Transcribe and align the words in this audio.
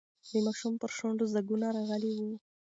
د 0.29 0.31
ماشوم 0.45 0.73
پر 0.81 0.91
شونډو 0.97 1.25
ځگونه 1.33 1.67
راغلي 1.77 2.11
وو. 2.17 2.35